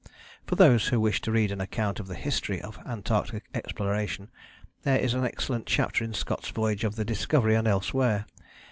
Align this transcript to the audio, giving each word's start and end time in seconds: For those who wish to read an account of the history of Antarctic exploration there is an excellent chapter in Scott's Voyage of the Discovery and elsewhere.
For 0.47 0.55
those 0.55 0.87
who 0.87 0.99
wish 0.99 1.21
to 1.21 1.31
read 1.31 1.51
an 1.51 1.61
account 1.61 1.99
of 1.99 2.07
the 2.07 2.15
history 2.15 2.59
of 2.59 2.79
Antarctic 2.87 3.43
exploration 3.53 4.31
there 4.81 4.97
is 4.97 5.13
an 5.13 5.23
excellent 5.25 5.67
chapter 5.67 6.03
in 6.03 6.15
Scott's 6.15 6.49
Voyage 6.49 6.83
of 6.83 6.95
the 6.95 7.05
Discovery 7.05 7.53
and 7.53 7.67
elsewhere. 7.67 8.25